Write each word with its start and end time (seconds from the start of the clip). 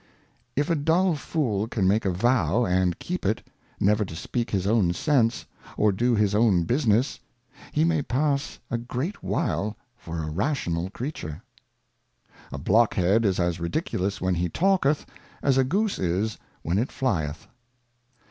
If 0.55 0.71
a 0.71 0.75
dull 0.75 1.13
Fool 1.13 1.67
can 1.67 1.87
make 1.87 2.05
a 2.05 2.09
Vow 2.09 2.65
and 2.65 2.97
keep 2.97 3.23
it, 3.23 3.45
never 3.79 4.03
to 4.03 4.15
speak 4.15 4.49
his 4.49 4.65
own 4.65 4.93
Sense, 4.93 5.45
or 5.77 5.91
do 5.91 6.15
his 6.15 6.33
own 6.33 6.63
Business, 6.63 7.19
he 7.71 7.83
may 7.83 8.01
pass 8.01 8.57
a 8.71 8.79
great 8.79 9.21
while 9.21 9.77
for 9.95 10.23
a 10.23 10.31
rational 10.31 10.89
Creature. 10.89 11.43
A 12.51 12.57
Blockhead 12.57 13.25
is 13.25 13.39
as 13.39 13.59
ridiculous 13.59 14.19
when 14.19 14.33
he 14.33 14.49
talketh, 14.49 15.05
as 15.43 15.59
a 15.59 15.63
Goose 15.63 15.99
is 15.99 16.39
when 16.63 16.79
it 16.79 16.91
flieth. 16.91 17.45